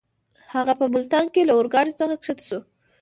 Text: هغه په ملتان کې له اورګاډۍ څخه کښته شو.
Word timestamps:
هغه 0.53 0.73
په 0.79 0.85
ملتان 0.93 1.25
کې 1.33 1.41
له 1.47 1.53
اورګاډۍ 1.55 1.93
څخه 1.99 2.15
کښته 2.21 2.43
شو. 2.49 2.59